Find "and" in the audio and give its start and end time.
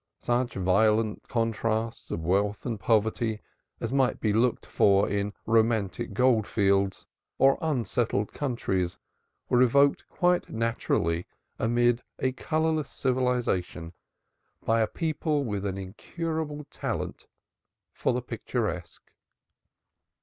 2.65-2.79